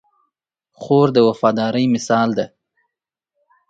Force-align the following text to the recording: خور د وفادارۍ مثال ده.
خور 0.79 1.07
د 1.15 1.17
وفادارۍ 1.27 1.85
مثال 1.95 2.29
ده. 2.37 2.45